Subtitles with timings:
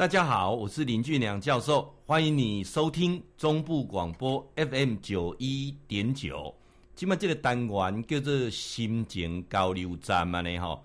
[0.00, 6.54] 大家好，我是林俊良教授，欢迎你收听中部广播 FM 九一点九。
[6.96, 10.82] 今麦这个单元叫做心情交流站嘛呢吼。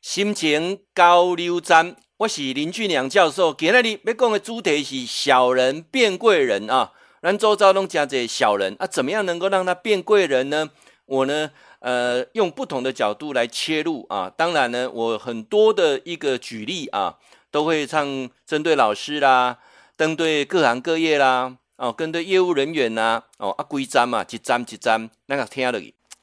[0.00, 3.52] 心情交流站，我是林俊良教授。
[3.52, 6.92] 今日你要讲的主题是小人变贵人啊。
[7.20, 10.70] 咱周遭拢讲这小人啊，怎么样能够让他变贵人呢？
[11.06, 11.50] 我呢，
[11.80, 14.30] 呃，用不同的角度来切入啊。
[14.30, 17.18] 当然呢，我很多的一个举例啊。
[17.54, 19.56] 都会唱针对老师啦，
[19.96, 25.80] 针对各行各业啦，哦，针对业务人员呐，哦，啊，规章嘛，一章一章，那个听了。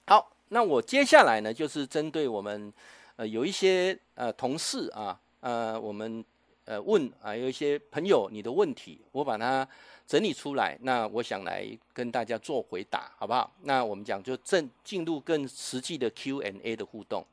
[0.08, 2.74] 好，那我接下来呢，就是针对我们
[3.16, 6.22] 呃有一些呃同事啊，呃，我们
[6.66, 9.66] 呃问啊，有一些朋友你的问题，我把它
[10.06, 13.50] 整理出来，那我想来跟大家做回答，好不好？
[13.62, 17.26] 那我们讲就正进入更实际的 Q&A 的互动。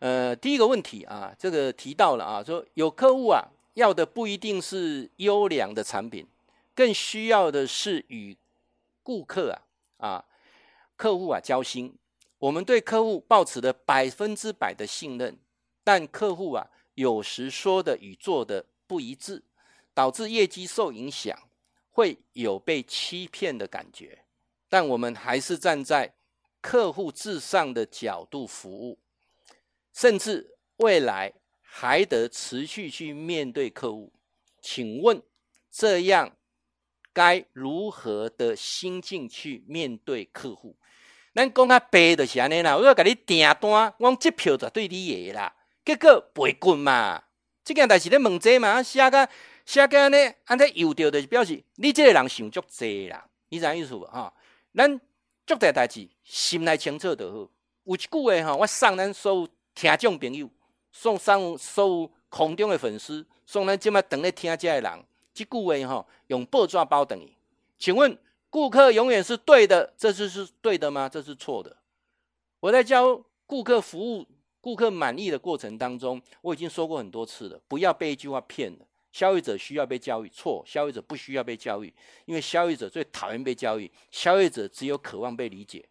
[0.00, 6.26] 呃，第一个问题啊，这个提到了啊，说有客户啊要的不一定是优良的产品，
[6.74, 8.34] 更需要的是与
[9.02, 9.60] 顾客啊
[10.08, 10.24] 啊
[10.96, 11.94] 客户啊交心。
[12.38, 15.38] 我们对客户抱持的百分之百的信任，
[15.84, 19.42] 但客户啊有时说的与做的不一致，
[19.92, 21.38] 导致业绩受影响，
[21.90, 24.24] 会有被欺骗的感觉。
[24.70, 26.14] 但我们还是站在
[26.62, 28.98] 客户至上的角度服务。
[29.92, 34.12] 甚至未来还得持续去面对客户，
[34.60, 35.22] 请问
[35.70, 36.36] 这样
[37.12, 40.76] 该如何的心境去面对客户？
[41.34, 47.22] 咱讲较白的是安尼啦，我要给你订单，我这票就对你的啦，结果赔滚嘛。
[47.62, 49.28] 这件代志咧问这嘛，写个
[49.64, 54.04] 写个呢，安尼有着就是表示你这个人想足济啦，你知影意思无？
[54.06, 54.32] 哈，
[54.74, 55.00] 咱
[55.46, 57.50] 做代代志心内清楚就好。
[57.84, 59.48] 有一句话哈，我送咱所有。
[59.80, 60.46] 听众朋友，
[60.92, 67.32] 送上所有空中的粉丝，送咱今麦等咧听这的人，这句话哈，用报纸包等于。
[67.78, 68.14] 请问，
[68.50, 71.08] 顾客永远是对的，这次是对的吗？
[71.08, 71.74] 这是错的。
[72.60, 74.26] 我在教顾客服务、
[74.60, 78.86] 顾客满意的过程当中，我已经说过很多次了，不要被一句话骗了。
[79.12, 81.90] 消费者需要被教育，错，消费者不需要被教育，
[82.26, 85.88] 因为消费者最讨厌被教育，消费者只有渴望被理解。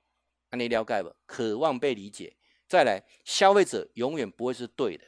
[0.51, 1.11] 那你了解不？
[1.25, 2.31] 渴望被理解。
[2.69, 5.03] 再来，消费者永远不会是对的，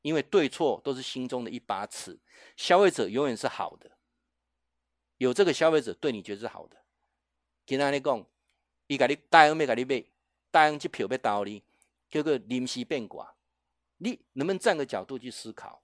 [0.00, 2.18] 因为对错都是心中的一把尺。
[2.56, 3.90] 消费者永远是好的，
[5.18, 6.76] 有这个消费者对你觉得是好的。
[7.66, 8.26] 今天你讲，
[8.86, 10.02] 伊甲你答应要甲你买，
[10.50, 11.62] 答应这票要到你，
[12.10, 13.34] 叫做临时变卦。
[13.98, 15.82] 你能不能站个角度去思考？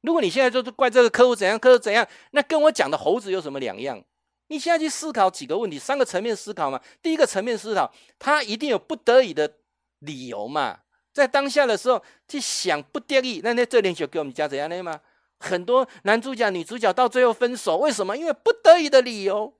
[0.00, 4.02] 如果你现在就是怪这个客户怎样，客户怎样，那跟我讲的猴子有什么两样？
[4.46, 6.82] 你现在去思考几个问题，三个层面思考嘛。
[7.02, 9.58] 第一个层面思考，他一定有不得已的。
[10.02, 10.80] 理由嘛，
[11.12, 15.00] 在当下的时候去想不得已，那那这点就给我们讲怎样的吗？
[15.40, 18.16] 很多男主角、女主角到最后分手，为什么？
[18.16, 19.52] 因为不得已的理由。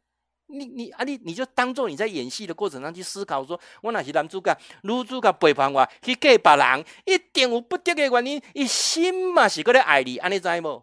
[0.47, 8.42] 你你啊你你就当做你在演戏的过程中去思考说，我哪是男主角，女主角背叛我去嫁别人，一点有不得已的原因。
[8.53, 10.82] 一心嘛是过来爱你，安尼知无？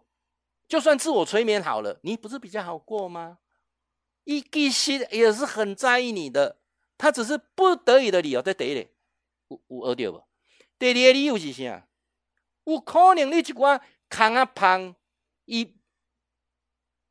[0.68, 3.38] 就算自我催眠好了，你不是比较好过吗？
[4.24, 6.58] 一其实也是很在意你的，
[6.98, 8.90] 他只是不得已的理由在第一点。
[9.50, 10.24] 有有学到无？
[10.80, 11.86] 第二个理由是啥？
[12.66, 14.96] 有可能你一寡扛啊胖，
[15.46, 15.76] 伊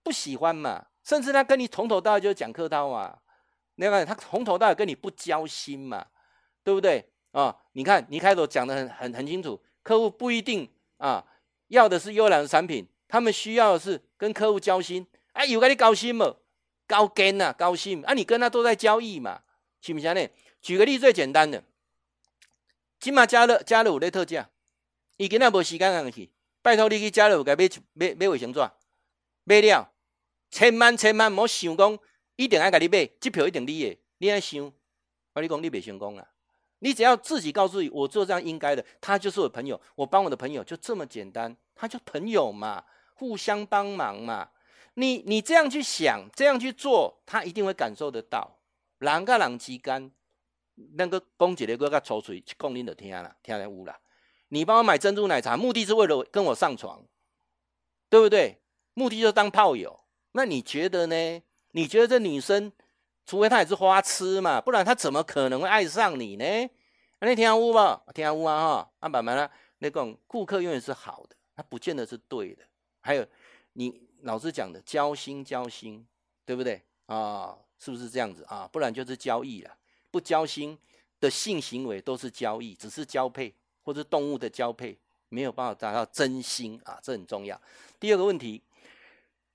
[0.03, 3.19] 不喜欢嘛，甚至他跟你从头到尾就讲客套嘛。
[3.75, 6.07] 你看他从头到尾跟你不交心嘛，
[6.65, 7.61] 对不对啊、哦？
[7.73, 11.25] 你看你开头讲得很很很清楚，客户不一定啊
[11.69, 15.07] 要的是优良的产品，他们需要的是跟客户交心。
[15.33, 16.37] 啊，有跟你交心吗？
[16.89, 19.43] 交根呐，交心啊，你跟他都在交易嘛，
[19.81, 20.29] 是不是呢？
[20.61, 21.63] 举个例最简单的。
[23.01, 24.51] 今嘛家乐家乐有咧特价，
[25.17, 26.31] 伊今仔无时间让去，
[26.63, 28.59] 拜托你去家乐有该买买买卫生纸，
[29.45, 29.93] 买了，
[30.51, 31.99] 千万千万莫想讲
[32.35, 34.73] 一定爱甲你买，这票一定你的，你爱想，
[35.35, 36.27] 我你讲你袂成功啊！
[36.81, 42.85] 你只要自己告诉你，我做这样应该的，他就是我朋友，我帮我的朋友就这么简单，他就朋友嘛，
[43.15, 44.51] 互相帮忙嘛。
[44.95, 48.59] 你你这样去想，这样去做，他一定会感受得到，
[48.99, 50.11] 人甲人之间。
[50.95, 53.99] 那个公姐的哥哥抽水，讲你就听了，听来无啦。
[54.49, 57.05] 你帮我买珍珠奶茶，目的是为了跟我上床，
[58.09, 58.61] 对不对？
[58.95, 60.01] 目的就是当炮友。
[60.33, 61.43] 那你觉得呢？
[61.73, 62.73] 你觉得这女生，
[63.27, 66.45] 除非她也是花痴嘛，不然她怎么可能会爱上你呢？
[67.21, 68.03] 那你听无吧？
[68.15, 68.91] 听无啊哈。
[69.01, 72.63] 啊，慢慢啦，那种顾客永远是好的，他不见得是对的。
[73.01, 73.27] 还有
[73.73, 76.07] 你老师讲的交心交心，
[76.45, 77.57] 对不对啊？
[77.79, 78.69] 是不是这样子啊？
[78.73, 79.71] 不然就是交易了。
[80.21, 80.79] 交心
[81.21, 84.99] 的性行为都是交易，只是交配或者动物的交配，
[85.29, 87.61] 没有办法达到真心啊，这很重要。
[87.99, 88.63] 第二个问题，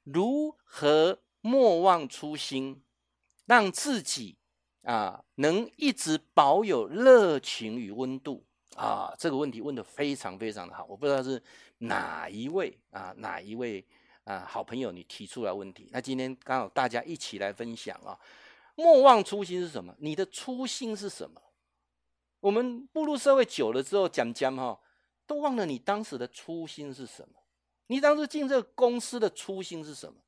[0.04, 2.81] 如何莫忘初心，
[3.45, 4.36] 让自己
[4.83, 8.44] 啊能一直保有热情与温度
[8.75, 9.13] 啊？
[9.18, 11.42] 这个问题问得非常非常的好，我不知道是
[11.77, 13.86] 哪一位啊，哪一位
[14.24, 15.89] 啊好朋友你提出来问题。
[15.92, 18.18] 那今天刚好大家一起来分享啊，
[18.75, 19.96] 莫忘初心是什么？
[20.00, 21.42] 你的初心是什么？
[22.40, 24.80] 我们步入社会久了之后，讲讲哈，
[25.25, 27.36] 都忘了你当时的初心是什么？
[27.88, 30.20] 你当初进这个公司的初心是什么？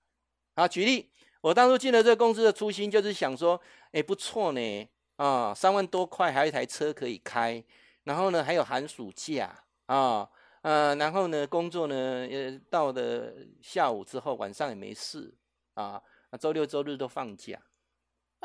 [0.53, 1.09] 啊，举例，
[1.42, 3.59] 我当初进了这个公司的初心就是想说，
[3.92, 7.62] 哎，不错呢，啊，三万多块还有一台车可以开，
[8.03, 9.53] 然后呢还有寒暑假
[9.88, 10.30] 啊，
[10.62, 15.33] 呃，然后呢工作呢，呃，到了下午之后晚上也没事
[15.74, 16.01] 啊，
[16.39, 17.59] 周六周日都放假。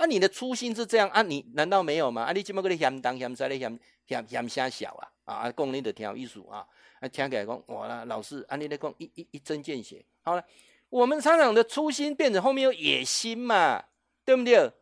[0.01, 1.21] 啊，你的初心是这样啊？
[1.21, 2.23] 你难道没有吗？
[2.23, 4.95] 啊，你这么个的嫌东嫌西的嫌嫌嫌啥小
[5.27, 5.35] 啊？
[5.35, 6.67] 啊，讲你的挺有意思啊？
[7.01, 10.03] 啊，听起来讲哇，老师啊，你来讲一一一针见血。
[10.23, 10.43] 好了，
[10.89, 13.85] 我们常常的初心变成后面有野心嘛，
[14.25, 14.73] 对不对？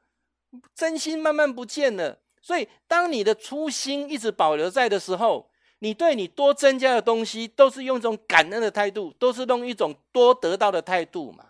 [0.73, 2.21] 真心慢慢不见了。
[2.41, 5.51] 所以，当你的初心一直保留在的时候，
[5.81, 11.47] 你对你多增加的东西，都是用一种感恩的态度，都是用一种多得到的态度嘛。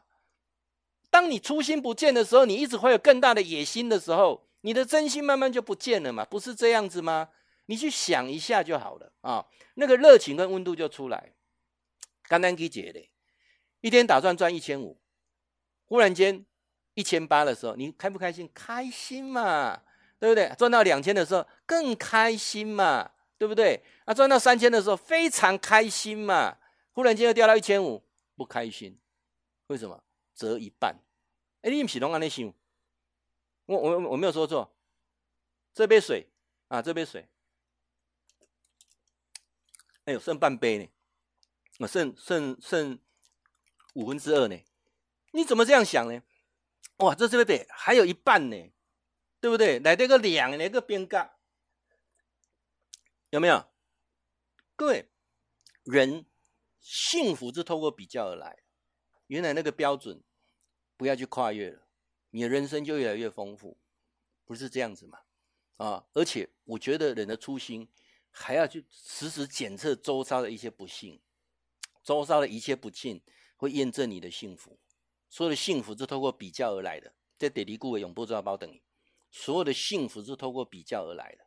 [1.19, 7.31] 当你初心不见的时候，你一直会有更大的野心的时候，你的真心慢慢就不见了嘛，不是这样子吗？
[7.67, 9.45] 你去想一下就好了啊，
[9.75, 11.33] 那个热情跟温度就出来。
[12.29, 13.05] 刚刚给姐的，
[13.81, 15.01] 一天打算赚一千五，
[15.87, 16.47] 忽然间
[16.95, 18.49] 一千八的时候，你开不开心？
[18.55, 19.83] 开心嘛，
[20.21, 20.55] 对不对？
[20.57, 23.83] 赚到两千的时候更开心嘛，对不对？
[24.05, 26.59] 啊，赚到三千的时候非常开心嘛，
[26.93, 28.05] 忽然间又掉到一千五，
[28.37, 28.97] 不开心，
[29.67, 30.01] 为什么？
[30.35, 30.95] 折一半，
[31.63, 32.53] 哎，你不是拢安尼想？
[33.67, 34.75] 我我我没有说错。
[35.75, 36.29] 这杯水
[36.69, 37.29] 啊，这杯水，
[40.05, 40.89] 哎呦，剩半杯呢，
[41.79, 42.99] 我剩剩剩
[43.95, 44.59] 五分之二呢。
[45.33, 46.23] 你怎么这样想呢？
[46.97, 48.73] 哇，这这杯杯还有一半呢，
[49.41, 49.79] 对不对？
[49.79, 51.39] 来这个两，来个边角，
[53.31, 53.71] 有没有？
[54.75, 55.09] 各位，
[55.85, 56.25] 人
[56.81, 58.65] 幸福是透过比较而来，
[59.27, 60.25] 原来那个标准。
[60.99, 61.81] 不要去跨越了，
[62.31, 63.79] 你的人生就越来越丰富，
[64.45, 65.21] 不是这样子嘛？
[65.77, 66.05] 啊！
[66.13, 67.89] 而且我觉得人的初心
[68.31, 71.21] 还要去时时检测周遭的一些不幸，
[72.03, 73.23] 周遭的一切不幸
[73.57, 74.77] 会验证你的幸福。
[75.31, 78.83] 所有的幸福是透过比较而来的，在得离顾为永不知道包等你
[79.31, 81.45] 所有的幸福是透过比较而来的。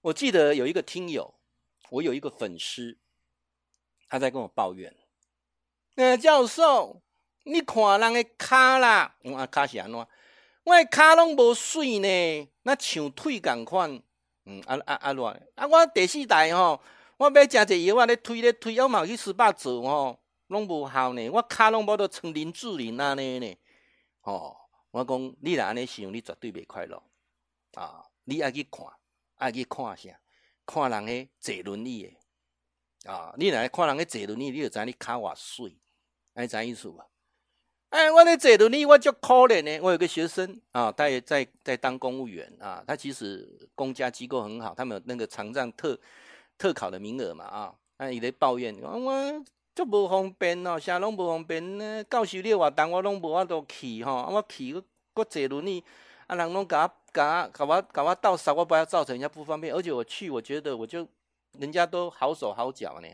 [0.00, 1.34] 我记得有一个听友，
[1.90, 2.98] 我有一个粉丝，
[4.08, 4.96] 他在跟我抱怨，
[5.94, 7.02] 那教授。
[7.44, 10.06] 你看人的脚啦，我啊脚是安怎？
[10.64, 14.02] 我的脚拢无水呢，那像腿共款。
[14.44, 15.40] 嗯，啊啊啊乱！
[15.54, 16.80] 啊，我第四代吼，
[17.16, 21.28] 我买诚济药，我咧推咧推，我嘛去斯巴做吼，拢无效呢。
[21.30, 23.56] 我脚拢无得像林志玲安尼呢。
[24.20, 24.56] 吼，
[24.90, 27.00] 我讲你若安尼想，你绝对袂快乐。
[27.74, 28.84] 啊，你爱去看，
[29.36, 30.10] 爱去看啥？
[30.66, 33.12] 看人个坐轮椅的。
[33.12, 35.78] 啊，你若看人个坐轮椅，你就知你脚偌水，
[36.34, 37.00] 安尼知意思无？
[37.92, 39.78] 哎，我的这轮椅我就可怜呢。
[39.82, 42.82] 我有个学生啊，他也在在当公务员啊。
[42.86, 45.98] 他其实公家机构很好，他们有那个残障特
[46.56, 47.74] 特考的名额嘛啊。
[47.98, 49.44] 他也在抱怨，我
[49.74, 52.02] 就不方便哦，啥拢不方便呢。
[52.04, 54.74] 教授你活动我拢无法度去哈，我去
[55.12, 55.84] 我坐轮椅，
[56.28, 59.74] 啊人拢甲我甲我甲我甲我倒杀，我不要造成人家不方便。
[59.74, 61.06] 而且我去，我觉得我就
[61.58, 63.08] 人家都好手好脚呢。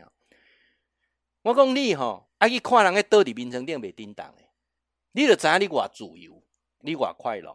[1.41, 4.43] 我讲你吼，爱去看人个倒伫眠床顶袂叮当的。
[5.11, 6.43] 你就知影你偌自由，
[6.81, 7.49] 你偌快乐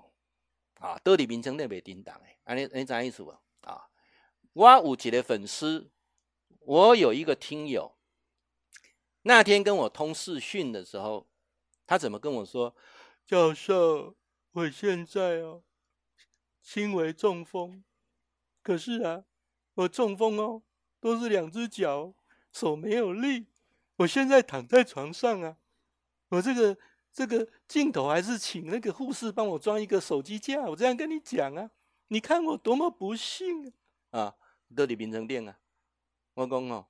[0.80, 0.98] 啊！
[1.04, 3.30] 倒伫眠床顶袂叮当诶，安尼安尼知意思无？
[3.60, 3.88] 啊，
[4.52, 5.88] 我有一个粉丝，
[6.58, 7.96] 我有一个听友，
[9.22, 11.28] 那天跟我通视讯的时候，
[11.86, 12.74] 他怎么跟我说？
[13.24, 14.16] 教授，
[14.50, 15.62] 我现在哦，
[16.60, 17.84] 轻微中风，
[18.62, 19.24] 可是啊，
[19.74, 20.62] 我中风哦，
[20.98, 22.14] 都是两只脚，
[22.52, 23.46] 手没有力，
[23.98, 25.56] 我现在躺在床上啊，
[26.30, 26.76] 我这个。
[27.14, 31.70] 这个镜头还是请那个护士帮我装一个手机架，我这样跟你讲啊，
[32.08, 33.72] 你看我多么不幸
[34.10, 34.20] 啊！
[34.20, 34.34] 啊，
[34.74, 35.56] 到底变成电啊？
[36.34, 36.84] 我公哦，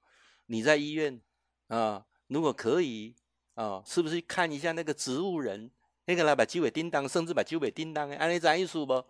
[0.46, 1.20] 你在医院
[1.68, 3.14] 啊，如果可以
[3.52, 5.70] 啊，是不是看一下那个植物人，
[6.06, 9.04] 那个来把机尾叮当，甚至把机尾叮当的，安尼知意思不？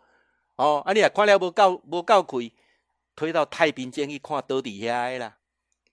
[0.56, 2.52] 哦，啊你也看了无够无够亏，
[3.14, 5.38] 推到太平间去看到底下的啦。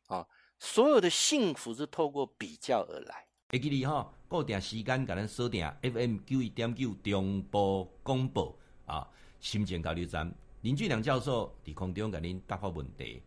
[0.08, 3.28] 啊，所有的幸福是透过比较而来。
[3.50, 9.05] 会记你哈，固定时间，甲咱锁定 FM 九一点九中波广播啊，
[9.41, 13.21] 心情交流站林俊良教授伫空中甲恁答复问题。